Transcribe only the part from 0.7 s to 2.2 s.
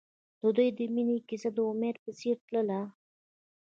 د مینې کیسه د امید په